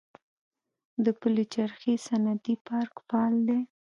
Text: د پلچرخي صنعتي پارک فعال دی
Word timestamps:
د 1.03 1.05
پلچرخي 1.19 1.93
صنعتي 2.07 2.53
پارک 2.67 2.93
فعال 3.07 3.35
دی 3.47 3.59